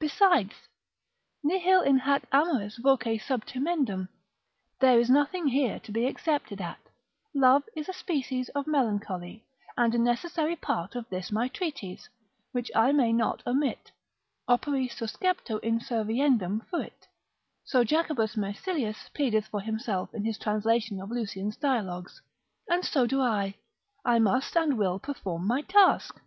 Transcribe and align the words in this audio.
Besides, 0.00 0.54
nihil 1.44 1.80
in 1.80 1.98
hac 1.98 2.24
amoris 2.32 2.78
voce 2.78 3.22
subtimendum, 3.22 4.08
there 4.80 4.98
is 4.98 5.08
nothing 5.08 5.46
here 5.46 5.78
to 5.84 5.92
be 5.92 6.04
excepted 6.04 6.60
at; 6.60 6.80
love 7.32 7.62
is 7.76 7.88
a 7.88 7.92
species 7.92 8.48
of 8.56 8.66
melancholy, 8.66 9.44
and 9.76 9.94
a 9.94 9.98
necessary 9.98 10.56
part 10.56 10.96
of 10.96 11.08
this 11.10 11.30
my 11.30 11.46
treatise, 11.46 12.08
which 12.50 12.72
I 12.74 12.90
may 12.90 13.12
not 13.12 13.46
omit; 13.46 13.92
operi 14.48 14.90
suscepto 14.90 15.60
inserviendum 15.62 16.62
fuit: 16.68 17.06
so 17.64 17.84
Jacobus 17.84 18.34
Mysillius 18.34 19.08
pleadeth 19.14 19.46
for 19.46 19.60
himself 19.60 20.12
in 20.12 20.24
his 20.24 20.38
translation 20.38 21.00
of 21.00 21.12
Lucian's 21.12 21.56
dialogues, 21.56 22.20
and 22.68 22.84
so 22.84 23.06
do 23.06 23.20
I; 23.22 23.54
I 24.04 24.18
must 24.18 24.56
and 24.56 24.76
will 24.76 24.98
perform 24.98 25.46
my 25.46 25.62
task. 25.62 26.20